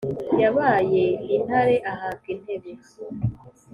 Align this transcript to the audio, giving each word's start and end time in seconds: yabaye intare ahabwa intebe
yabaye 0.41 1.05
intare 1.35 1.75
ahabwa 1.91 2.27
intebe 2.33 2.71